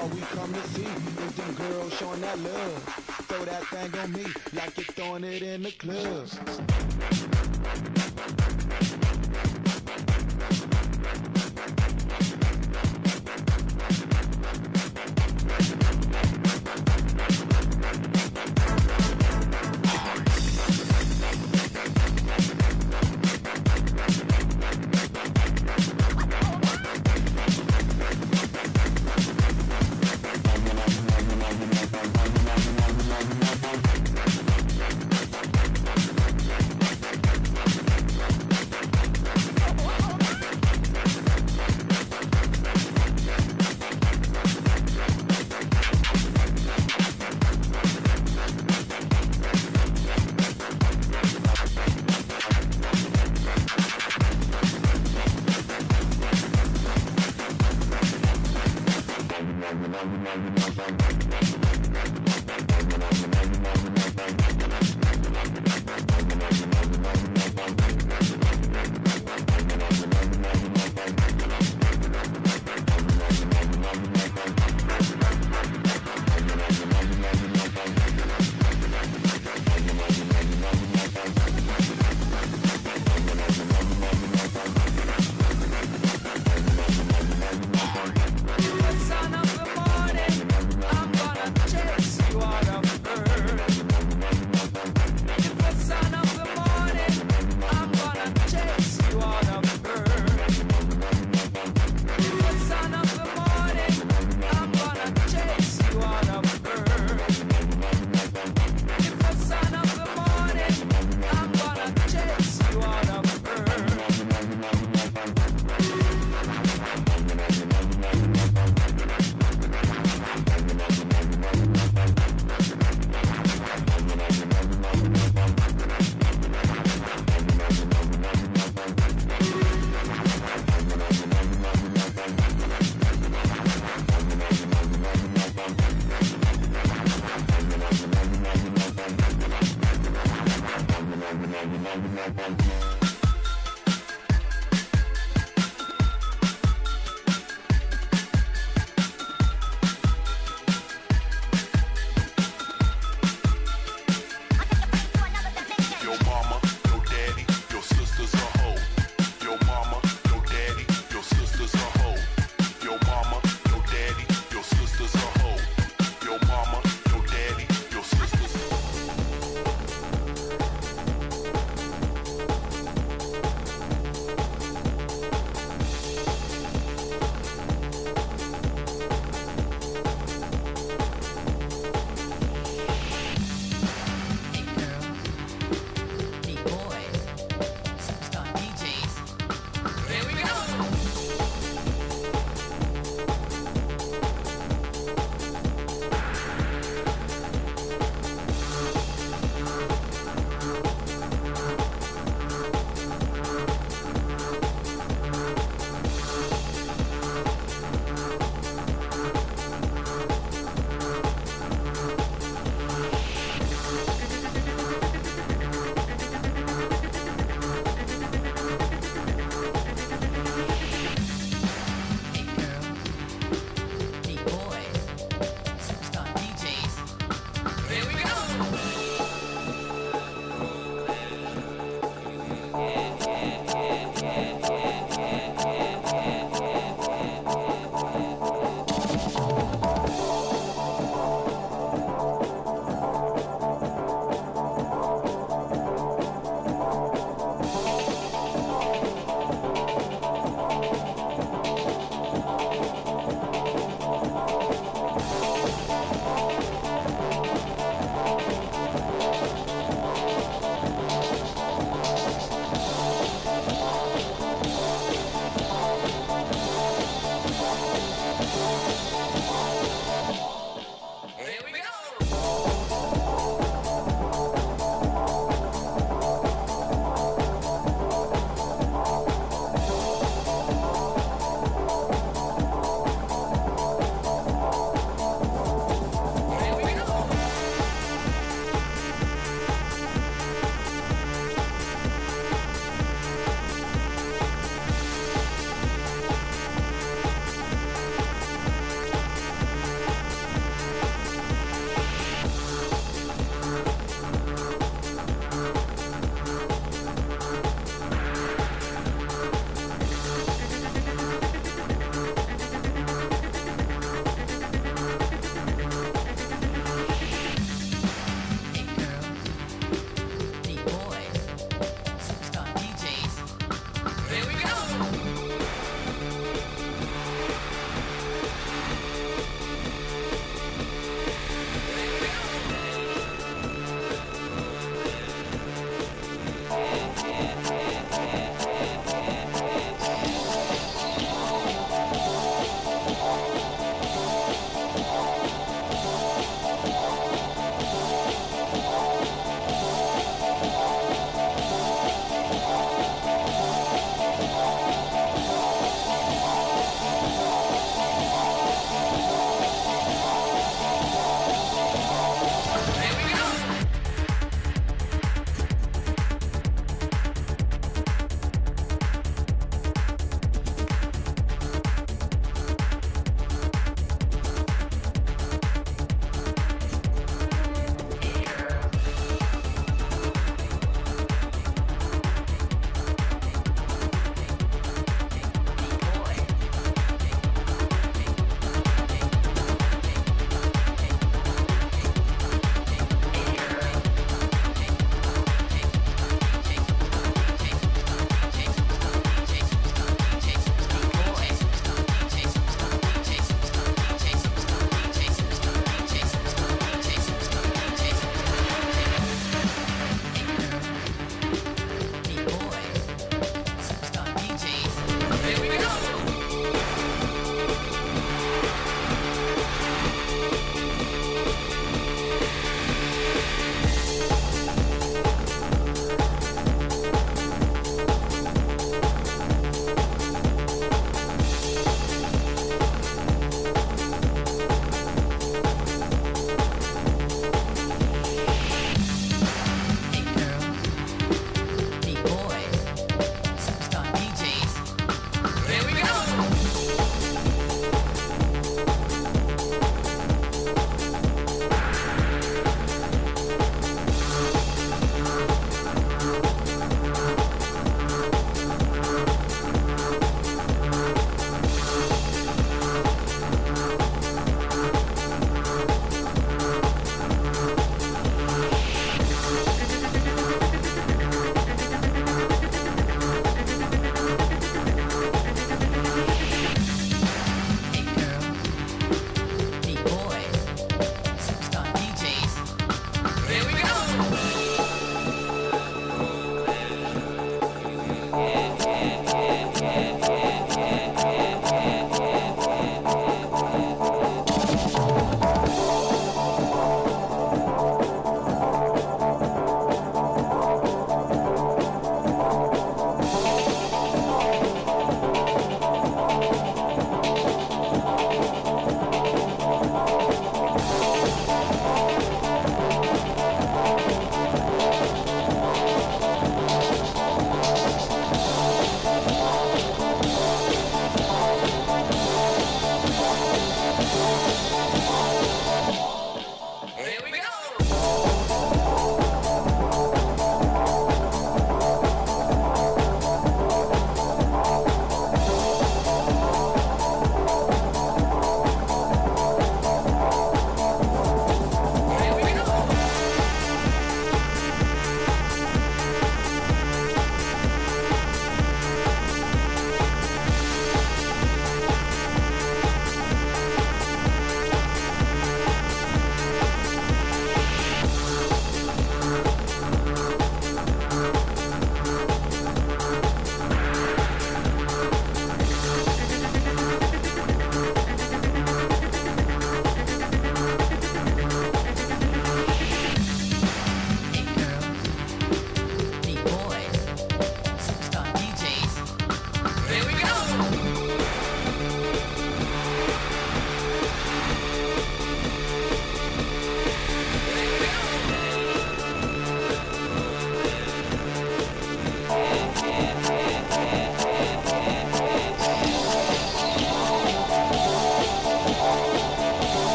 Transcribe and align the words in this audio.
All 0.00 0.08
we 0.08 0.20
come 0.20 0.52
to 0.52 0.68
see 0.68 0.82
is 0.82 1.34
them 1.34 1.54
girls 1.54 1.94
showing 1.94 2.20
that 2.20 2.38
love. 2.38 2.82
Throw 3.28 3.44
that 3.46 3.64
thing 3.66 4.00
on 4.00 4.12
me 4.12 4.24
like 4.52 4.76
you're 4.76 4.84
throwing 4.84 5.24
it 5.24 5.42
in 5.42 5.62
the 5.62 5.70
club. 5.72 6.85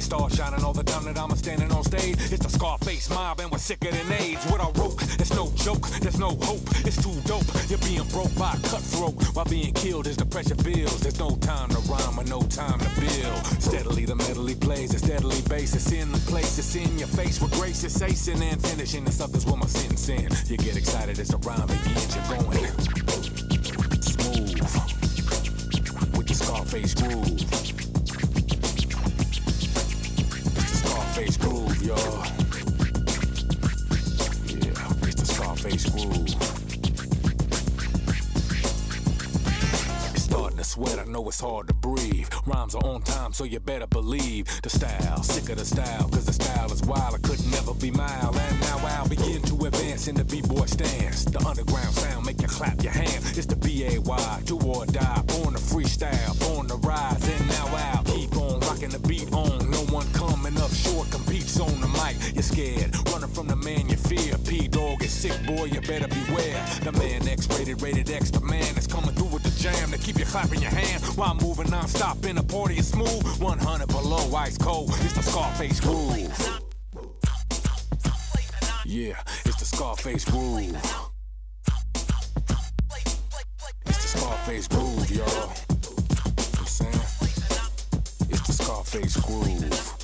rays 0.00 0.04
start 0.06 0.32
shining 0.32 0.64
all 0.64 0.72
the 0.72 0.82
time 0.82 1.04
that 1.04 1.18
I'm 1.18 1.34
standing 1.36 1.70
on 1.72 1.84
stage. 1.84 2.16
It's 2.32 2.44
the 2.44 2.48
Scarface 2.48 3.10
mob 3.10 3.40
and 3.40 3.50
we're 3.50 3.58
sicker 3.58 3.90
than 3.90 4.12
AIDS. 4.12 4.44
With 4.46 4.60
our 4.60 4.72
rope, 4.72 5.00
it's 5.18 5.34
no 5.34 5.52
joke, 5.56 5.86
there's 6.00 6.18
no 6.18 6.30
hope. 6.30 6.66
It's 6.86 6.96
too 6.96 7.14
dope. 7.26 7.46
You're 7.68 7.78
being 7.78 8.06
broke 8.08 8.34
by 8.36 8.52
a 8.52 8.60
cutthroat 8.68 9.14
while 9.34 9.44
being 9.44 9.72
killed 9.74 10.06
as 10.06 10.16
the 10.16 10.26
pressure 10.26 10.56
builds. 10.56 11.00
There's 11.00 11.18
no 11.18 11.36
time 11.36 11.68
to 11.70 11.78
rhyme 11.90 12.18
or 12.18 12.24
no 12.24 12.40
time 12.42 12.78
to 12.78 12.90
build. 13.00 13.40
Steadily 13.60 14.04
the 14.04 14.14
medley 14.14 14.54
plays, 14.54 14.94
it's 14.94 15.04
steadily 15.04 15.40
bass. 15.48 15.74
It's 15.74 15.92
in 15.92 16.10
the 16.12 16.18
place, 16.30 16.58
it's 16.58 16.74
in 16.74 16.98
your 16.98 17.08
face 17.08 17.40
with 17.40 17.52
grace. 17.52 17.84
It's 17.84 17.98
acing 17.98 18.42
and 18.42 18.60
finishing. 18.60 19.04
Stop 72.00 72.24
in 72.24 72.38
a 72.38 72.42
party 72.42 72.78
is 72.78 72.88
smooth. 72.88 73.22
100 73.42 73.86
below, 73.88 74.34
ice 74.34 74.56
cold. 74.56 74.88
It's 75.02 75.12
the 75.12 75.22
Scarface 75.22 75.80
groove. 75.80 76.62
Yeah, 78.86 79.20
it's 79.44 79.56
the 79.58 79.66
Scarface 79.66 80.24
groove. 80.24 80.74
It's 83.84 84.12
the 84.12 84.18
Scarface 84.18 84.66
groove, 84.66 85.10
y'all. 85.10 85.52
I'm 86.58 86.64
saying? 86.64 86.94
It's 88.30 88.46
the 88.46 88.52
Scarface 88.54 89.16
groove. 89.18 89.99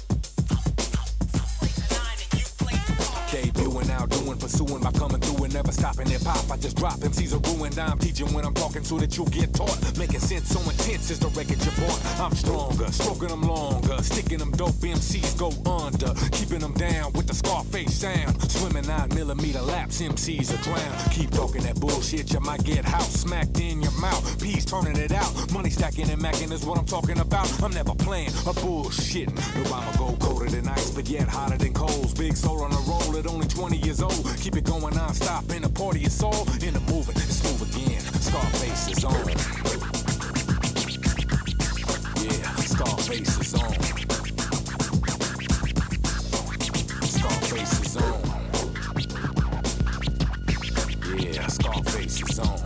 Doing, 3.85 4.39
pursuing 4.39 4.83
by 4.83 4.91
coming 4.93 5.21
through 5.21 5.45
and 5.45 5.55
never 5.55 5.73
stopping 5.73 6.09
hip 6.09 6.23
hop. 6.23 6.51
I 6.51 6.57
just 6.57 6.77
drop 6.77 6.99
MCs 7.01 7.35
are 7.35 7.57
ruined. 7.57 7.79
I'm 7.79 7.99
teaching 7.99 8.33
when 8.33 8.45
I'm 8.45 8.55
talking 8.55 8.85
so 8.85 8.99
that 8.99 9.17
you'll 9.17 9.27
get 9.27 9.53
taught. 9.55 9.99
Making 9.99 10.21
sense 10.21 10.49
so 10.49 10.61
intense 10.61 11.11
is 11.11 11.19
the 11.19 11.29
record 11.29 11.63
you 11.65 11.73
bought. 11.83 12.01
I'm 12.21 12.35
stronger, 12.35 12.91
stroking 12.93 13.29
them 13.29 13.43
longer, 13.43 14.03
sticking 14.03 14.39
them 14.39 14.51
dope 14.53 14.81
MCs 14.81 15.39
go 15.39 15.51
under, 15.71 16.15
keeping 16.33 16.61
them 16.61 16.75
down 16.75 17.13
with 17.13 17.27
the 17.27 17.35
Scarface 17.35 17.95
sound. 17.95 18.41
Swimming 18.51 18.87
nine 18.87 19.09
millimeter 19.15 19.63
laps, 19.63 20.01
MCs 20.01 20.55
are 20.55 20.63
drown. 20.63 21.11
Keep 21.11 21.31
talking 21.31 21.63
that 21.63 21.81
bullshit, 21.81 22.33
you 22.33 22.41
might 22.41 22.65
get 22.65 22.85
house 22.85 23.13
smacked 23.13 23.61
in 23.61 23.83
your 23.83 23.93
mouth. 24.01 24.41
Peace 24.43 24.65
turning 24.65 24.97
it 24.97 25.13
out, 25.13 25.53
money 25.53 25.71
stacking 25.71 26.11
and 26.11 26.23
macking 26.23 26.53
is 26.53 26.65
what 26.65 26.79
I'm 26.79 26.87
talking 26.87 27.19
about. 27.19 27.47
I'm 27.63 27.73
never 27.73 27.95
playing 27.95 28.29
a 28.29 28.55
bullshitting. 28.55 29.37
Obama 29.65 29.99
go 29.99 30.17
colder 30.27 30.49
than 30.49 30.69
ice, 30.69 30.91
but 30.91 31.09
yet 31.09 31.29
hotter 31.29 31.59
than 31.59 31.73
coals. 31.73 32.15
Big 32.15 32.37
soul 32.37 32.63
on 32.63 32.73
a 32.73 32.81
roll 32.89 33.17
at 33.17 33.27
only 33.27 33.47
20 33.47 33.66
years 33.75 34.03
old. 34.03 34.25
Keep 34.39 34.57
it 34.57 34.65
going 34.65 34.95
non-stop 34.95 35.51
in 35.51 35.63
the 35.63 35.69
party, 35.69 36.01
it's 36.05 36.23
all 36.23 36.47
in 36.63 36.75
the 36.75 36.81
moving. 36.81 37.17
It's 37.17 37.43
move 37.45 37.63
again. 37.63 38.01
Scarface 38.21 38.89
is 38.89 39.05
on. 39.05 39.15
Yeah, 42.23 42.55
Scarface 42.57 43.39
is 43.41 43.55
on. 43.55 43.73
Scarface 47.03 47.81
is 47.81 47.97
on. 47.97 48.21
Yeah, 51.19 51.47
Scarface 51.47 52.23
is 52.23 52.39
on. 52.39 52.66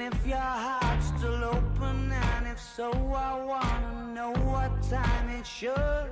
And 0.00 0.14
if 0.14 0.26
your 0.26 0.38
heart's 0.38 1.08
still 1.08 1.44
open 1.44 2.10
And 2.10 2.46
if 2.46 2.58
so, 2.58 2.90
I 2.90 3.44
wanna 3.44 4.14
know 4.14 4.32
what 4.50 4.70
time 4.88 5.28
it 5.28 5.46
should 5.46 6.10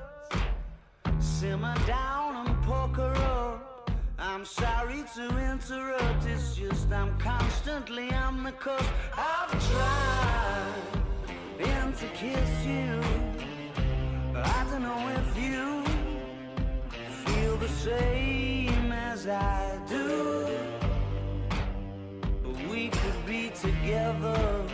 Simmer 1.18 1.74
down 1.86 2.46
and 2.46 2.62
poker 2.64 3.14
up. 3.16 3.90
I'm 4.18 4.44
sorry 4.44 5.04
to 5.14 5.24
interrupt 5.52 6.26
It's 6.26 6.54
just 6.54 6.92
I'm 6.92 7.18
constantly 7.18 8.12
on 8.12 8.44
the 8.44 8.52
coast 8.52 8.90
I've 9.16 9.52
tried 9.70 10.98
been 11.56 11.92
to 11.94 12.06
kiss 12.08 12.66
you. 12.66 13.00
I 14.34 14.66
don't 14.70 14.82
know 14.82 15.02
if 15.20 15.30
you 15.42 15.82
Feel 17.24 17.56
the 17.56 17.68
same 17.68 18.92
as 18.92 19.26
I 19.26 19.78
do. 19.88 20.47
together 23.60 24.64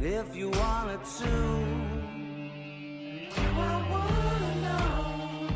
if 0.00 0.34
you 0.34 0.50
wanted 0.50 1.04
to. 1.18 1.32
Do 3.36 3.46
I 3.56 3.76
wanna 3.92 4.52
know 4.66 5.48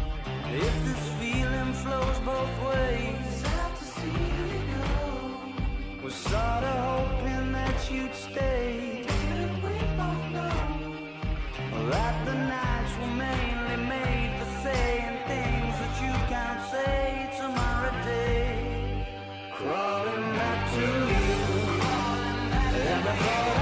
if 0.55 0.74
this 0.86 1.05
feeling 1.20 1.72
flows 1.82 2.18
both 2.20 2.55
ways? 2.68 3.44
Out 3.61 3.76
to 3.76 3.84
see 3.84 4.24
it 4.55 4.64
go. 4.74 6.05
Was 6.05 6.14
sorta 6.14 6.74
hoping 6.90 7.53
that 7.53 7.90
you'd 7.90 8.14
stay. 8.14 9.05
Didn't 9.07 9.62
we 9.64 9.76
both 9.96 10.24
know 10.36 10.61
that 11.90 12.14
the 12.24 12.34
nights 12.34 12.92
were 13.01 13.14
made? 13.16 13.57
Crawling 19.69 20.33
back 20.33 20.73
to 20.73 20.81
you. 23.53 23.57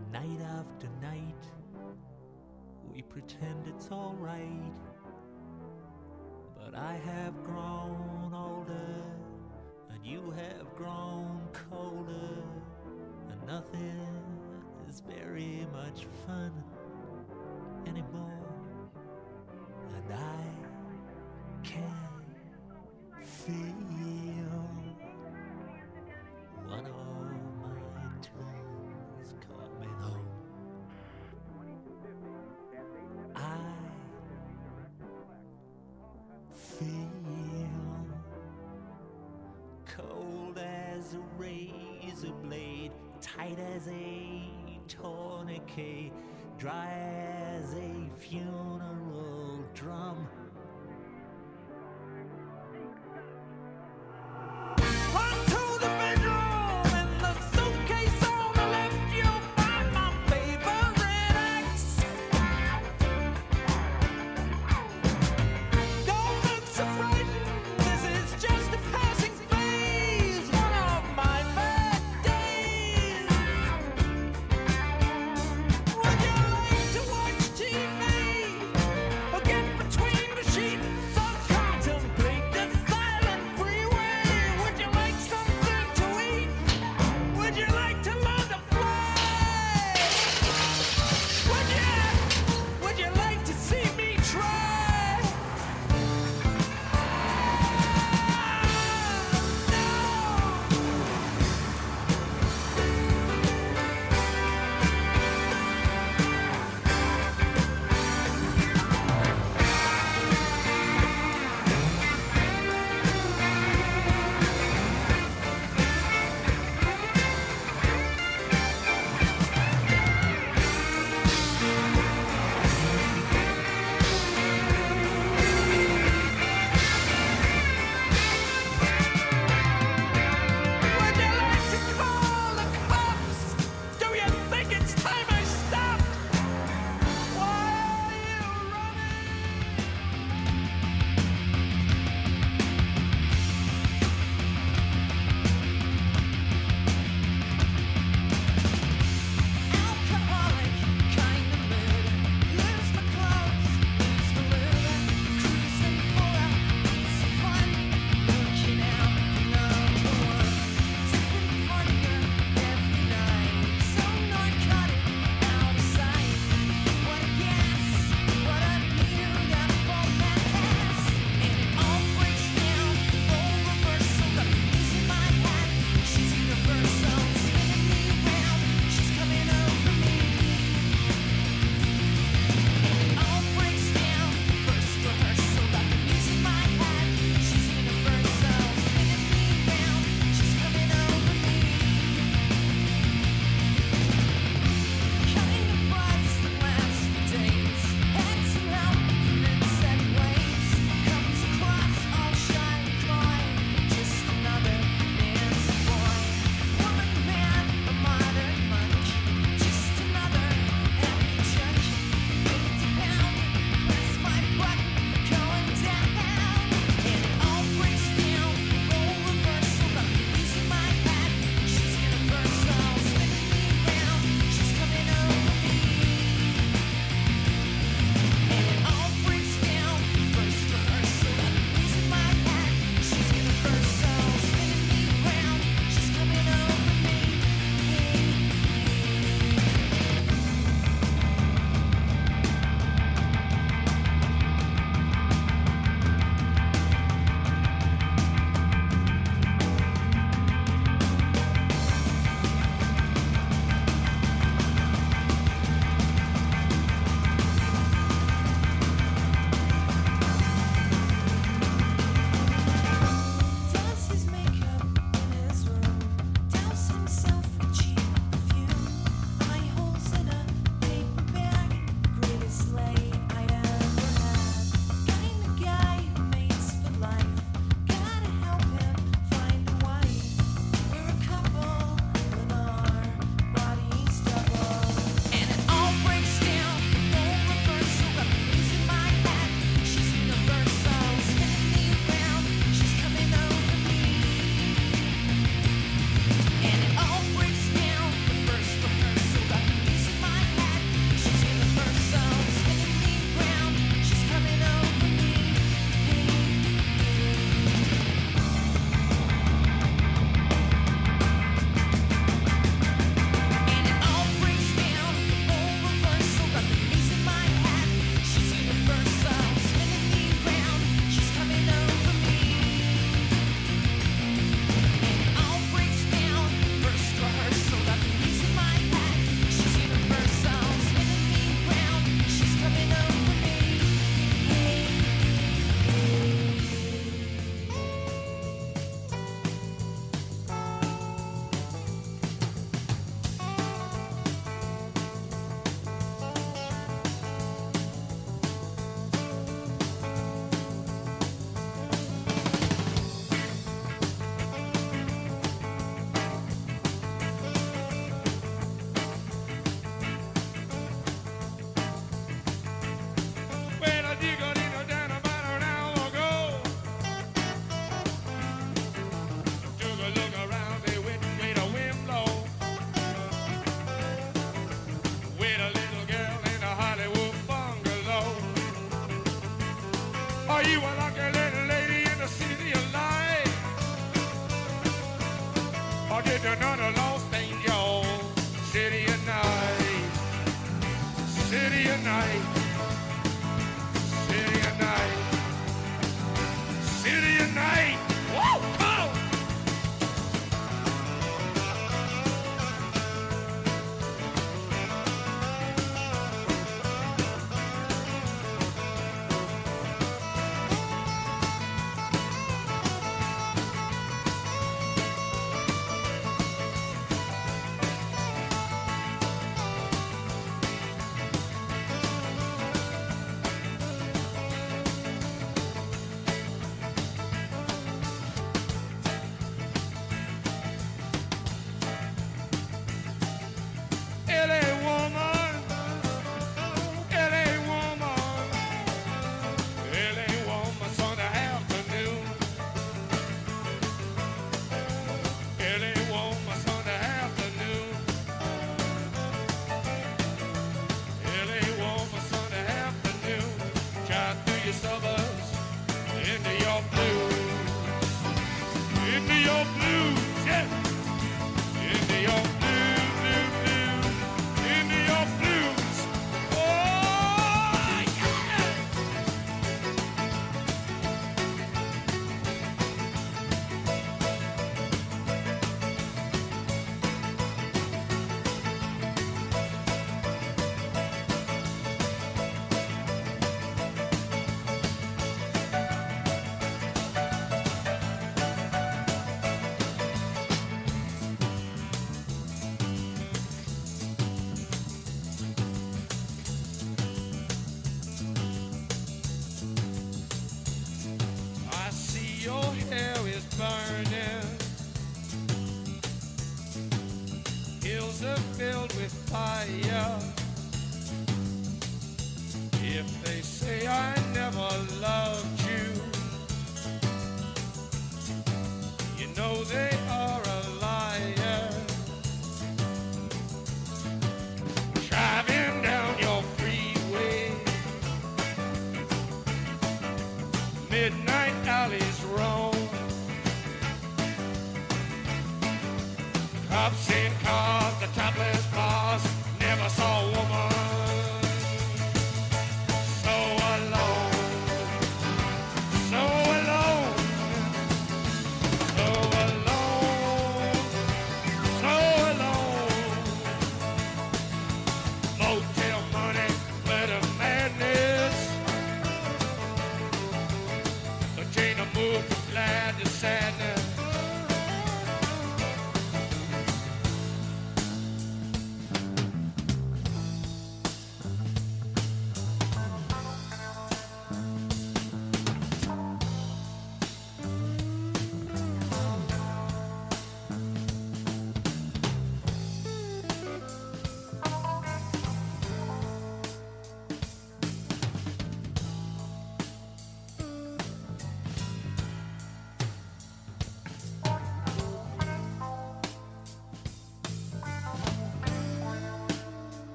And 0.00 0.12
night 0.12 0.40
after 0.58 0.88
night, 1.02 1.44
we 2.92 3.02
pretend 3.02 3.66
it's 3.66 3.90
alright. 3.90 4.72
But 6.56 6.74
I 6.74 6.94
have 7.04 7.44
grown 7.44 8.32
older, 8.34 9.04
and 9.90 10.04
you 10.04 10.30
have 10.30 10.74
grown 10.74 11.40
colder, 11.52 12.42
and 13.30 13.46
nothing 13.46 14.06
is 14.88 15.00
very 15.00 15.66
much 15.72 16.06
fun 16.26 16.52
anymore. 17.86 18.39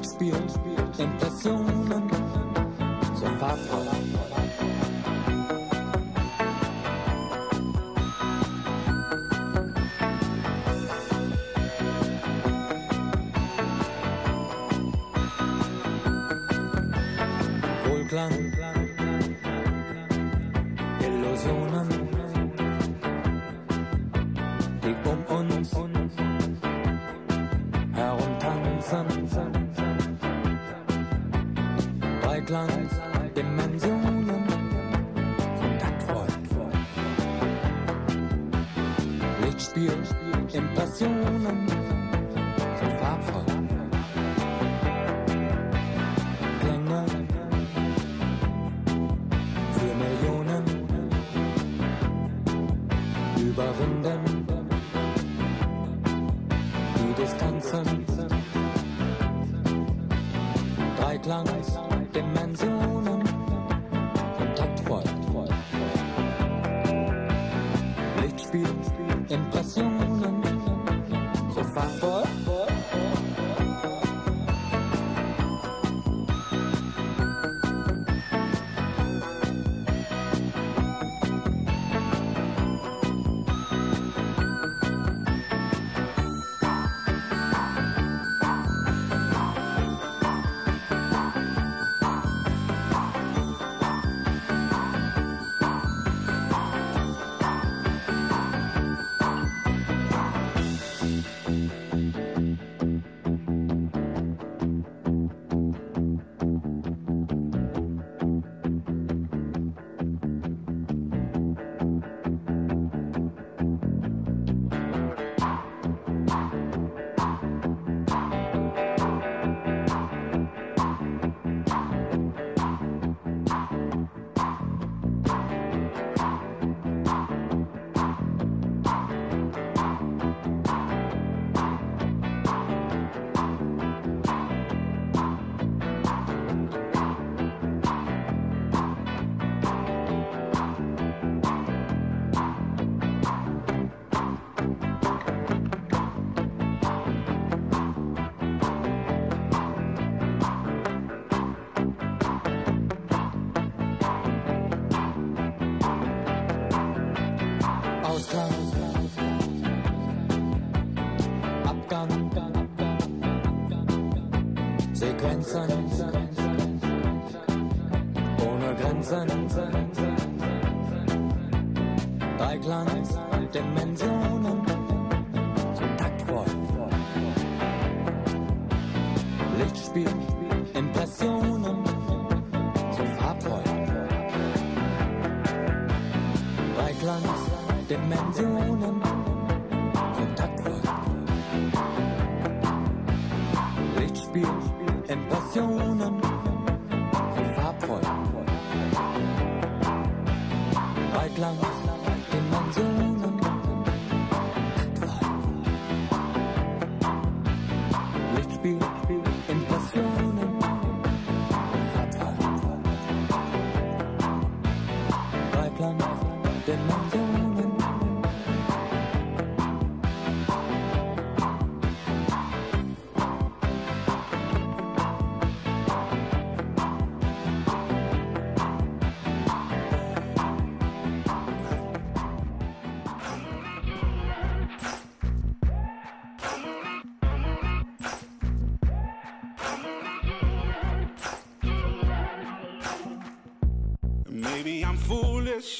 Glücksspiel, 0.00 0.32
Depression. 0.96 1.79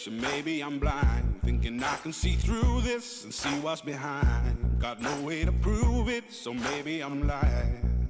Maybe 0.09 0.63
I'm 0.63 0.79
blind, 0.79 1.41
thinking 1.45 1.83
I 1.83 1.97
can 1.97 2.13
see 2.13 2.35
through 2.35 2.81
this 2.83 3.25
and 3.25 3.35
see 3.35 3.51
what's 3.61 3.83
behind. 3.83 4.79
Got 4.79 5.03
no 5.03 5.15
way 5.21 5.45
to 5.45 5.53
prove 5.53 6.09
it, 6.09 6.33
so 6.33 6.55
maybe 6.55 7.03
I'm 7.03 7.27
lying. 7.27 8.09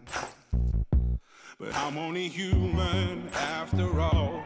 But 1.59 1.75
I'm 1.75 1.99
only 1.99 2.29
human 2.29 3.29
after 3.35 4.01
all. 4.01 4.45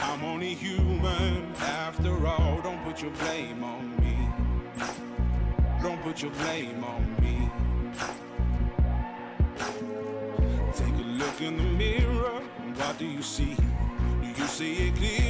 I'm 0.00 0.24
only 0.24 0.54
human 0.54 1.54
after 1.60 2.26
all. 2.26 2.60
Don't 2.62 2.82
put 2.84 3.02
your 3.02 3.10
blame 3.12 3.62
on 3.62 3.96
me. 4.00 4.16
Don't 5.82 6.00
put 6.02 6.22
your 6.22 6.32
blame 6.32 6.82
on 6.82 7.16
me. 7.20 7.50
Take 10.72 10.94
a 10.94 11.08
look 11.20 11.40
in 11.40 11.56
the 11.56 11.62
mirror. 11.62 12.40
And 12.62 12.76
what 12.76 12.98
do 12.98 13.06
you 13.06 13.22
see? 13.22 13.54
Do 13.54 14.28
you 14.42 14.46
see 14.46 14.88
it 14.88 14.96
clearer 14.96 15.25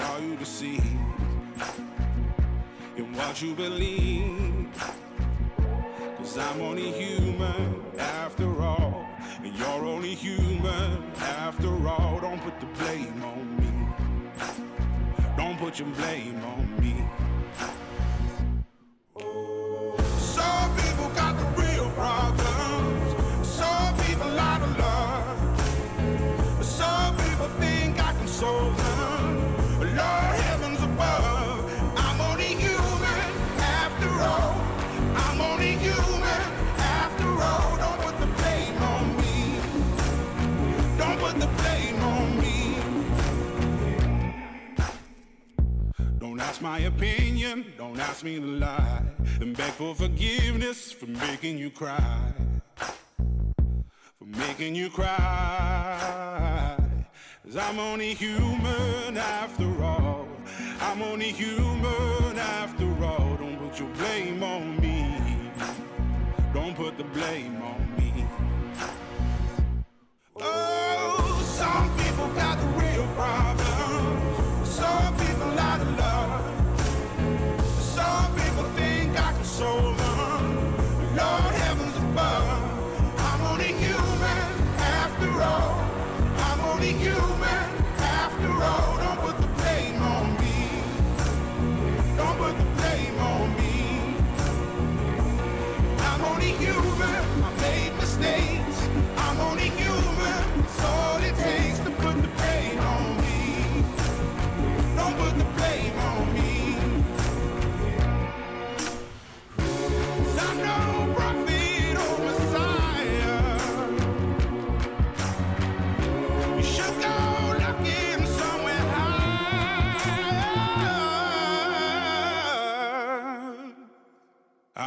are 0.00 0.20
you 0.20 0.36
deceived 0.36 0.84
in 2.96 3.12
what 3.14 3.40
you 3.42 3.54
believe? 3.54 4.68
Cause 6.18 6.38
I'm 6.38 6.60
only 6.60 6.90
human 6.92 7.82
after 7.98 8.62
all. 8.62 9.06
And 9.42 9.54
you're 9.54 9.86
only 9.86 10.14
human 10.14 11.02
after 11.14 11.68
all. 11.86 12.18
Don't 12.20 12.40
put 12.42 12.58
the 12.60 12.66
blame 12.78 13.22
on 13.22 13.56
me. 13.60 13.70
Don't 15.36 15.58
put 15.58 15.78
your 15.78 15.88
blame 15.88 16.42
on 16.44 16.80
me. 16.80 17.04
Some 20.18 20.76
people 20.76 21.08
got 21.10 21.36
the 21.38 21.62
real 21.62 21.90
problems. 21.90 22.55
My 46.66 46.80
opinion, 46.80 47.64
don't 47.78 47.98
ask 48.00 48.24
me 48.24 48.40
to 48.40 48.50
lie. 48.66 49.02
And 49.40 49.56
beg 49.56 49.72
for 49.80 49.94
forgiveness 49.94 50.90
for 50.90 51.06
making 51.06 51.58
you 51.58 51.70
cry. 51.70 52.32
For 54.18 54.28
making 54.44 54.74
you 54.74 54.88
cry. 54.90 56.76
Cause 57.44 57.56
I'm 57.56 57.78
only 57.78 58.14
human 58.14 59.16
after 59.16 59.68
all. 59.80 60.26
I'm 60.80 61.02
only 61.02 61.30
human 61.30 62.36
after 62.60 62.88
all. 63.04 63.36
Don't 63.42 63.58
put 63.62 63.78
your 63.78 63.92
blame 64.00 64.42
on 64.42 64.62
me. 64.84 64.96
Don't 66.52 66.74
put 66.74 66.98
the 66.98 67.04
blame 67.16 67.62
on 67.70 67.80
me. 67.98 68.10
Oh, 70.40 71.42
some 71.60 71.88
people 72.00 72.28
got 72.34 72.58
the 72.58 72.68
real 72.80 73.06
problems. 73.14 73.65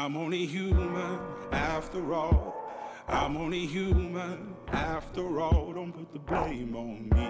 I'm 0.10 0.18
only 0.18 0.48
human 0.48 1.20
after 1.52 2.16
all. 2.16 2.56
I'm 3.08 3.38
only 3.38 3.68
human 3.68 4.56
after 4.70 5.40
all. 5.40 5.72
Don't 5.72 5.92
put 5.92 6.12
the 6.12 6.18
blame 6.18 6.76
on 6.76 7.10
me. 7.14 7.30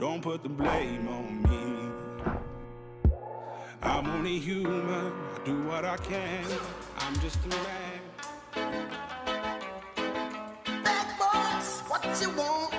Don't 0.00 0.20
put 0.20 0.42
the 0.42 0.48
blame 0.48 1.06
on 1.06 1.42
me. 1.44 2.32
I'm 3.82 4.10
only 4.10 4.40
human. 4.40 5.12
I 5.12 5.38
do 5.44 5.62
what 5.62 5.84
I 5.84 5.96
can. 5.98 6.44
I'm 6.98 7.14
just 7.20 7.38
a 7.44 7.48
man. 7.50 8.00
Bad 10.82 11.06
boys, 11.20 11.82
what 11.86 12.04
you 12.20 12.30
want, 12.30 12.74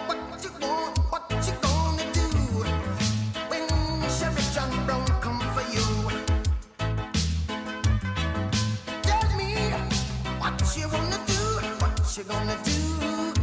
what 12.14 12.28
you 12.28 12.32
gonna 12.32 12.57
do? 12.64 13.34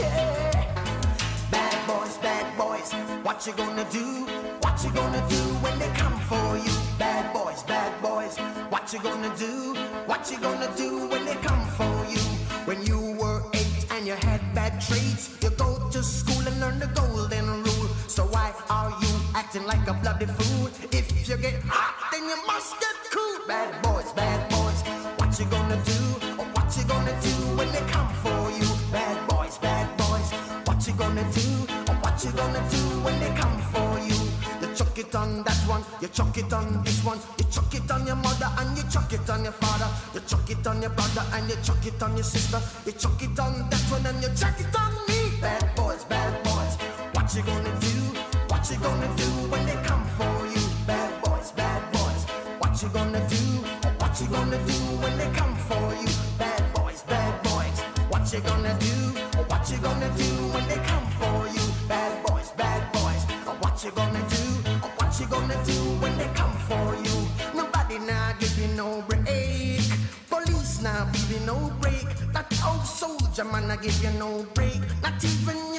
Yeah, 0.00 1.50
bad 1.50 1.86
boys, 1.86 2.16
bad 2.16 2.56
boys, 2.56 2.92
what 3.22 3.46
you 3.46 3.52
gonna 3.52 3.86
do? 3.90 4.24
What 4.62 4.82
you 4.82 4.90
gonna 4.92 5.22
do 5.28 5.42
when 5.60 5.78
they 5.78 5.88
come 5.88 6.18
for 6.20 6.56
you? 6.56 6.72
Bad 6.98 7.34
boys, 7.34 7.62
bad 7.64 8.00
boys, 8.00 8.38
what 8.70 8.90
you 8.90 9.00
gonna 9.00 9.36
do? 9.36 9.74
What 10.06 10.30
you 10.30 10.38
gonna 10.40 10.70
do 10.78 11.08
when 11.08 11.26
they 11.26 11.34
come 11.34 11.66
for 11.76 12.06
you? 12.10 12.20
When 12.64 12.82
you 12.86 13.18
were 13.20 13.42
eight 13.52 13.86
and 13.90 14.06
you 14.06 14.14
had 14.14 14.40
bad 14.54 14.80
traits, 14.80 15.36
you 15.42 15.50
go 15.50 15.90
to 15.90 16.02
school 16.02 16.40
and 16.48 16.58
learn 16.58 16.78
the 16.78 16.86
golden 16.86 17.64
rule. 17.64 17.88
So 18.08 18.24
why 18.24 18.54
are 18.70 18.96
you 19.02 19.12
acting 19.34 19.66
like 19.66 19.86
a 19.88 19.92
bloody 19.92 20.24
fool? 20.24 20.70
If 20.90 21.28
you 21.28 21.36
get 21.36 21.60
hot, 21.64 22.12
then 22.12 22.22
you 22.22 22.36
must 22.46 22.80
get 22.80 22.96
cool. 23.12 23.46
Bad 23.46 23.82
boys, 23.82 24.10
gonna 32.36 32.62
do 32.70 32.82
when 33.02 33.18
they 33.18 33.32
come 33.34 33.58
for 33.72 33.98
you? 34.04 34.18
You 34.60 34.74
chuck 34.74 34.98
it 34.98 35.14
on 35.14 35.42
that 35.44 35.60
one, 35.66 35.82
you 36.00 36.08
chuck 36.08 36.36
it 36.36 36.52
on 36.52 36.84
this 36.84 37.02
one, 37.02 37.18
you 37.38 37.44
chuck 37.50 37.74
it 37.74 37.90
on 37.90 38.06
your 38.06 38.16
mother 38.16 38.50
and 38.58 38.76
you 38.76 38.84
chuck 38.90 39.12
it 39.12 39.28
on 39.30 39.42
your 39.42 39.52
father, 39.52 39.88
you 40.14 40.20
chuck 40.28 40.48
it 40.50 40.66
on 40.66 40.82
your 40.82 40.90
brother 40.90 41.24
and 41.32 41.48
you 41.48 41.56
chuck 41.64 41.84
it 41.86 42.02
on 42.02 42.14
your 42.14 42.24
sister, 42.24 42.60
you 42.84 42.92
chuck 42.92 43.22
it 43.22 43.38
on 43.40 43.68
that 43.70 43.84
one 43.90 44.04
and 44.06 44.22
you 44.22 44.28
chuck 44.36 44.60
it 44.60 44.76
on 44.78 44.92
me. 45.08 45.40
Bad 45.40 45.74
boys, 45.74 46.04
bad 46.04 46.42
boys, 46.44 46.76
what 47.14 47.34
you 47.34 47.42
gonna 47.42 47.80
do? 47.80 47.94
What 48.48 48.70
you 48.70 48.76
gonna 48.78 49.08
do 49.16 49.28
when 49.50 49.64
they 49.66 49.78
come 49.88 50.04
for 50.18 50.46
you? 50.46 50.62
Bad 50.86 51.24
boys, 51.24 51.52
bad 51.52 51.82
boys, 51.92 52.22
what 52.60 52.82
you 52.82 52.88
gonna 52.90 53.26
do? 53.28 53.42
What 53.98 54.20
you 54.20 54.26
gonna 54.28 54.58
do 54.66 54.78
when 55.02 55.16
they 55.18 55.30
come 55.32 55.56
for 55.68 55.94
you? 55.94 56.12
Bad 56.38 56.74
boys, 56.74 57.02
bad 57.02 57.42
boys, 57.42 57.80
what 58.10 58.32
you 58.32 58.40
gonna 58.40 58.76
do? 58.78 58.94
What 59.48 59.70
you 59.70 59.78
gonna 59.78 60.10
do 60.16 60.30
when 60.52 60.68
they 60.68 60.85
what 63.76 63.84
you 63.84 63.90
gonna 63.90 64.26
do? 64.30 64.70
What 64.96 65.20
you 65.20 65.26
gonna 65.26 65.64
do 65.66 65.78
when 66.00 66.16
they 66.16 66.28
come 66.34 66.56
for 66.66 66.96
you? 66.96 67.26
Nobody 67.54 67.98
now 67.98 68.32
give 68.40 68.58
you 68.58 68.68
no 68.68 69.02
break. 69.06 69.82
Police 70.30 70.80
now 70.80 71.04
give 71.12 71.30
you 71.30 71.40
no 71.46 71.70
break. 71.82 72.06
That 72.32 72.50
old 72.66 72.86
soldier 72.86 73.44
man 73.44 73.70
I 73.70 73.76
give 73.76 74.02
you 74.02 74.18
no 74.18 74.46
break. 74.54 74.80
Not 75.02 75.22
even 75.22 75.75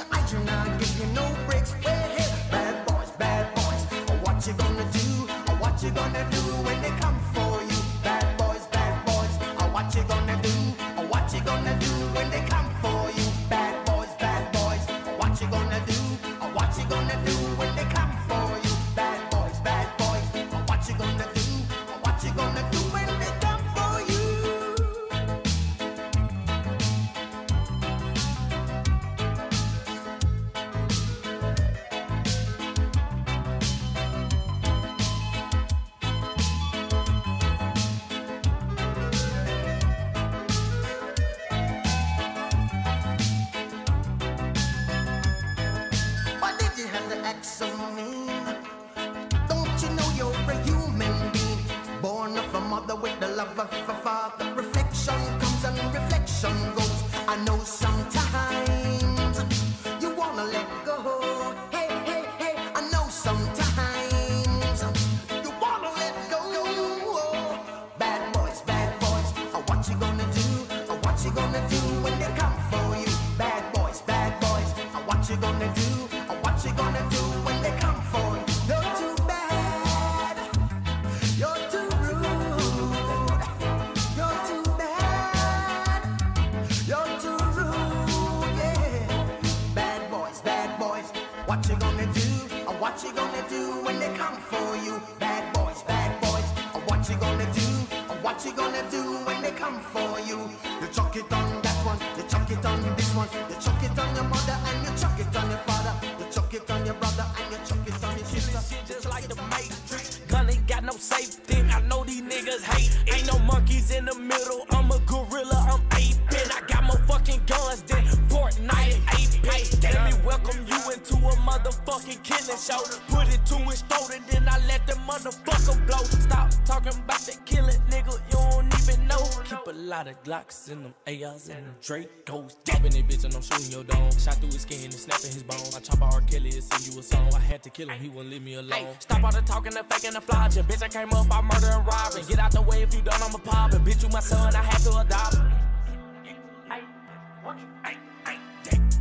Glocks 130.27 130.69
in 130.69 130.83
them 130.83 130.93
ARs 131.07 131.47
and 131.47 131.65
them 131.65 131.75
Dracos. 131.81 132.55
Dropping 132.65 132.91
that 132.91 133.07
bitch 133.07 133.23
and 133.23 133.33
I'm 133.33 133.41
shooting 133.41 133.71
your 133.71 133.85
dome. 133.85 134.11
Shot 134.11 134.35
through 134.35 134.51
his 134.51 134.63
skin 134.63 134.83
and 134.83 134.93
snapping 134.93 135.31
his 135.31 135.43
bones. 135.43 135.73
I 135.73 135.79
chop 135.79 136.01
out 136.01 136.15
R. 136.15 136.21
Kelly 136.21 136.49
and 136.49 136.63
sing 136.63 136.91
you 136.91 136.99
a 136.99 137.01
song. 137.01 137.29
I 137.33 137.39
had 137.39 137.63
to 137.63 137.69
kill 137.69 137.89
him. 137.89 137.97
He 137.97 138.09
wouldn't 138.09 138.31
leave 138.31 138.43
me 138.43 138.55
alone. 138.55 138.89
Stop 138.99 139.23
all 139.23 139.31
the 139.31 139.41
talking 139.43 139.71
the 139.71 139.85
faking 139.85 140.15
and 140.15 140.23
flogging. 140.25 140.63
Bitch, 140.63 140.83
I 140.83 140.89
came 140.89 141.13
up 141.13 141.29
by 141.29 141.41
murder 141.41 141.67
and 141.67 141.87
robbing. 141.87 142.25
Get 142.27 142.39
out 142.39 142.51
the 142.51 142.61
way 142.61 142.81
if 142.81 142.93
you 142.93 143.01
done, 143.03 143.21
I'm 143.23 143.33
a 143.33 143.37
poppin'. 143.37 143.85
Bitch, 143.85 144.03
you 144.03 144.09
my 144.09 144.19
son. 144.19 144.53
I 144.53 144.63
had 144.63 144.81
to 144.81 144.97
adopt 144.97 145.35
him. 145.37 145.51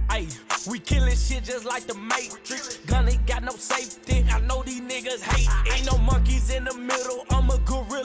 Ay, 0.09 0.29
we 0.71 0.79
killing 0.79 1.17
shit 1.17 1.43
just 1.43 1.65
like 1.65 1.89
the 1.89 1.95
Matrix. 1.95 2.77
Gun 2.87 3.09
ain't 3.09 3.27
got 3.27 3.43
no 3.43 3.53
safety. 3.57 4.25
I 4.31 4.39
know 4.43 4.63
these 4.63 4.81
niggas 4.81 5.23
hate. 5.23 5.49
Ain't 5.75 5.91
no 5.91 5.99
monkeys 5.99 6.51
in 6.51 6.63
the 6.63 6.75
middle. 6.75 7.25
I'm 7.31 7.51
a 7.51 7.59
gorilla. 7.59 7.96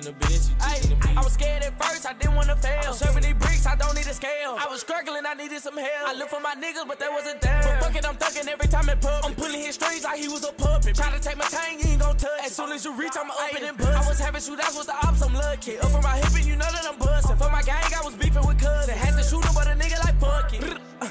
Need. 0.00 0.06
Yo, 0.06 0.12
bitch 0.12 0.38
in 0.48 0.54
the 0.54 0.64
Ay, 0.64 0.78
teaching 0.80 1.16
I 1.16 1.22
was 1.22 1.32
scared 1.32 1.62
at 1.62 1.82
first, 1.82 2.06
I 2.06 2.12
didn't 2.14 2.36
wanna 2.36 2.56
fail. 2.56 2.80
I'm 2.86 2.94
Serving 2.94 3.22
these 3.22 3.34
bricks, 3.34 3.66
I 3.66 3.76
don't 3.76 3.94
need 3.94 4.06
a 4.06 4.14
scale. 4.14 4.56
I 4.58 4.66
was 4.70 4.80
struggling, 4.80 5.24
I 5.26 5.34
needed 5.34 5.60
some 5.60 5.76
help. 5.76 6.06
I 6.06 6.14
looked 6.14 6.30
for 6.30 6.40
my 6.40 6.54
niggas, 6.54 6.86
but 6.86 6.98
they 6.98 7.08
wasn't 7.08 7.40
there. 7.40 7.60
But 7.62 7.84
fuck 7.84 7.96
it, 7.96 8.06
I'm 8.06 8.16
thugging 8.16 8.48
every 8.48 8.68
time 8.68 8.88
in 8.88 8.98
public. 8.98 9.24
I'm 9.24 9.34
pulling 9.34 9.60
his 9.60 9.74
strings 9.74 10.04
like 10.04 10.20
he 10.20 10.28
was 10.28 10.44
a 10.44 10.52
puppet. 10.52 10.94
Try 10.94 11.10
to 11.10 11.20
take 11.20 11.36
my 11.36 11.46
time, 11.46 11.78
you 11.78 11.90
ain't 11.90 12.00
gon' 12.00 12.16
touch. 12.16 12.40
As 12.44 12.54
soon 12.54 12.72
as 12.72 12.84
you 12.84 12.94
reach, 12.94 13.14
I'ma 13.18 13.34
open 13.34 13.64
and 13.64 13.78
bust. 13.78 13.92
I 13.92 14.08
was 14.08 14.18
having 14.18 14.40
shootouts 14.40 14.76
with 14.78 14.86
the 14.86 14.96
ops, 15.06 15.22
I'm 15.22 15.34
lucky. 15.34 15.78
Up 15.78 15.90
for 15.90 16.02
my 16.02 16.16
hip, 16.18 16.34
and 16.34 16.46
you 16.46 16.56
know 16.56 16.70
that 16.70 16.86
I'm 16.86 16.98
busting. 16.98 17.36
For 17.36 17.50
my 17.50 17.62
gang, 17.62 17.90
I 17.94 18.02
was 18.04 18.14
beefing 18.14 18.46
with 18.46 18.58
cousins. 18.58 18.96
Had 18.98 19.16
to 19.16 19.22
shoot 19.22 19.44
him, 19.44 19.54
but 19.54 19.66
a 19.66 19.74
nigga 19.74 19.98
like 20.04 20.18
fuck 20.20 20.52
it. 20.54 20.78
Uh, 21.00 21.08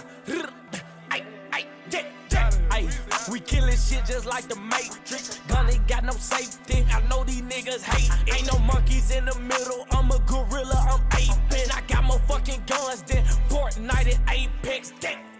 killing 3.77 4.01
shit 4.01 4.13
just 4.13 4.25
like 4.25 4.47
the 4.47 4.55
Matrix. 4.55 5.39
Gun 5.47 5.69
ain't 5.69 5.87
got 5.87 6.03
no 6.03 6.13
safety. 6.13 6.85
I 6.91 7.01
know 7.07 7.23
these 7.23 7.41
niggas 7.41 7.83
hate. 7.83 8.11
Ain't 8.33 8.51
no 8.51 8.59
monkeys 8.59 9.11
in 9.11 9.25
the 9.25 9.37
middle. 9.39 9.85
I'm 9.91 10.11
a 10.11 10.19
gorilla. 10.19 10.85
I'm 10.89 11.01
aping. 11.19 11.71
I 11.71 11.81
got 11.87 12.03
more 12.03 12.19
fucking 12.19 12.63
guns 12.65 13.03
than 13.03 13.23
Fortnite 13.49 14.15
and 14.15 14.29
Apex. 14.29 14.93
Yeah. 15.01 15.36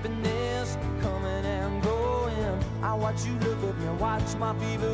happiness 0.00 0.78
coming 1.02 1.44
and 1.44 1.82
going. 1.82 2.64
I 2.82 2.94
watch 2.94 3.26
you 3.26 3.34
look 3.40 3.58
up 3.64 3.78
and 3.80 4.00
watch 4.00 4.34
my 4.36 4.54
fever 4.58 4.89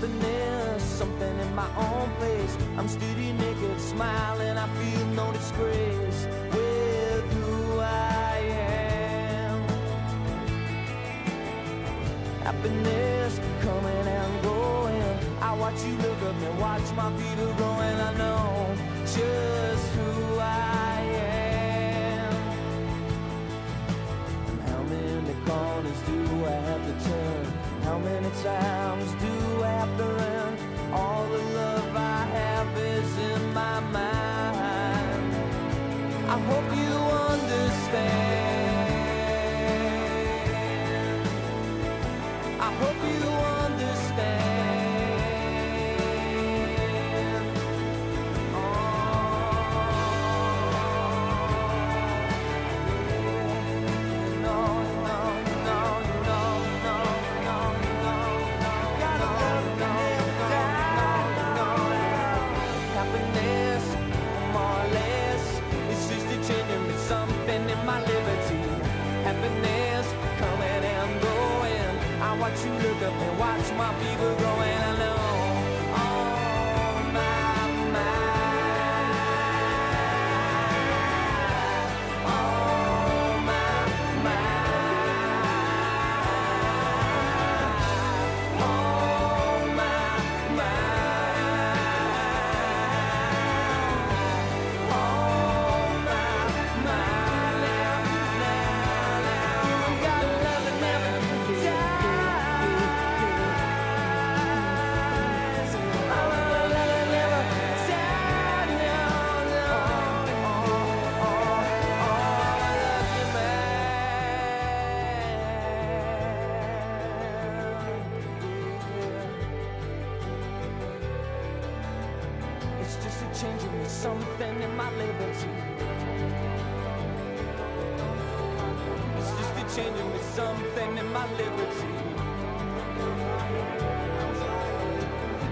happiness, 0.00 0.82
something 0.82 1.38
in 1.40 1.54
my 1.54 1.68
own 1.76 2.10
place. 2.16 2.56
I'm 2.78 2.88
steady 2.88 3.32
naked, 3.32 3.78
smiling, 3.80 4.56
I 4.56 4.66
feel 4.78 5.06
no 5.08 5.30
disgrace 5.32 6.26
with 6.52 7.32
who 7.34 7.80
I 7.80 8.38
am. 8.38 9.60
Happiness 12.40 13.40
coming 13.60 14.06
and 14.06 14.42
going. 14.42 15.18
I 15.42 15.54
watch 15.54 15.84
you 15.84 15.94
look 15.96 16.22
up 16.22 16.42
and 16.42 16.58
watch 16.58 16.92
my 16.96 17.12
feet 17.18 17.38
are 17.38 17.54
growing. 17.56 18.00
I 18.00 18.14
know 18.16 18.74
just 19.04 19.94
who. 19.94 20.09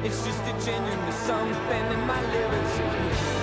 It's 0.09 0.25
just 0.25 0.41
a 0.41 0.65
genuine 0.65 1.13
something 1.13 1.93
in 1.93 2.07
my 2.07 2.19
lyrics. 2.33 3.38